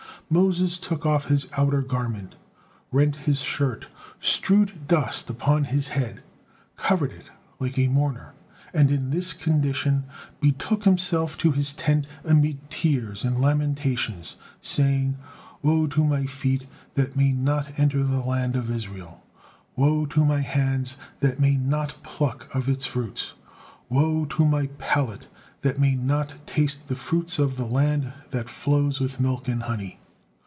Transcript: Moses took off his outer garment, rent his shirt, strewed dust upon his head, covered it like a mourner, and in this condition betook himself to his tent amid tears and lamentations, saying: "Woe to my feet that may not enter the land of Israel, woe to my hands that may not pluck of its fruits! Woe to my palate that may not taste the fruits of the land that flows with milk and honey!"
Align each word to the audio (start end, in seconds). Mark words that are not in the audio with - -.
Moses 0.33 0.77
took 0.77 1.05
off 1.05 1.25
his 1.25 1.47
outer 1.57 1.81
garment, 1.81 2.35
rent 2.89 3.17
his 3.17 3.41
shirt, 3.41 3.87
strewed 4.21 4.87
dust 4.87 5.29
upon 5.29 5.65
his 5.65 5.89
head, 5.89 6.23
covered 6.77 7.11
it 7.11 7.25
like 7.59 7.77
a 7.77 7.89
mourner, 7.89 8.31
and 8.73 8.89
in 8.91 9.09
this 9.09 9.33
condition 9.33 10.05
betook 10.39 10.85
himself 10.85 11.37
to 11.39 11.51
his 11.51 11.73
tent 11.73 12.07
amid 12.23 12.69
tears 12.69 13.25
and 13.25 13.41
lamentations, 13.41 14.37
saying: 14.61 15.17
"Woe 15.61 15.85
to 15.87 16.01
my 16.01 16.25
feet 16.25 16.65
that 16.93 17.17
may 17.17 17.33
not 17.33 17.77
enter 17.77 18.01
the 18.01 18.21
land 18.21 18.55
of 18.55 18.71
Israel, 18.71 19.21
woe 19.75 20.05
to 20.05 20.23
my 20.23 20.39
hands 20.39 20.95
that 21.19 21.41
may 21.41 21.57
not 21.57 22.01
pluck 22.03 22.47
of 22.55 22.69
its 22.69 22.85
fruits! 22.85 23.33
Woe 23.89 24.23
to 24.27 24.45
my 24.45 24.67
palate 24.77 25.27
that 25.59 25.77
may 25.77 25.95
not 25.95 26.35
taste 26.45 26.87
the 26.87 26.95
fruits 26.95 27.37
of 27.37 27.57
the 27.57 27.65
land 27.65 28.13
that 28.29 28.47
flows 28.47 29.01
with 29.01 29.19
milk 29.19 29.49
and 29.49 29.63
honey!" 29.63 29.97